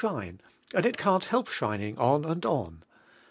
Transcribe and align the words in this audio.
I 0.03 0.03
Nil 0.09 0.13
shine, 0.21 0.41
and 0.73 0.85
it 0.87 0.99
ean't 0.99 1.25
help 1.25 1.47
shining 1.47 1.95
on 1.99 2.25
and 2.25 2.43
on. 2.43 2.81